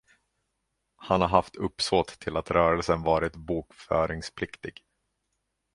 [0.95, 4.83] Han har haft uppsåt till att rörelsen varit bokföringspliktig.